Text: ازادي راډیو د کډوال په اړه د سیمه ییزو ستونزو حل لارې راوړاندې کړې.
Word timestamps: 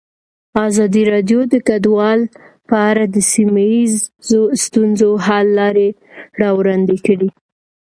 ازادي 0.67 1.03
راډیو 1.11 1.39
د 1.53 1.55
کډوال 1.67 2.19
په 2.69 2.75
اړه 2.89 3.03
د 3.15 3.17
سیمه 3.31 3.61
ییزو 3.73 4.41
ستونزو 4.63 5.09
حل 5.25 5.47
لارې 5.59 5.87
راوړاندې 6.41 6.95
کړې. 7.05 7.29